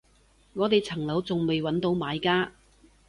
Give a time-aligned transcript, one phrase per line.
[0.53, 2.51] 我哋層樓仲未搵到買家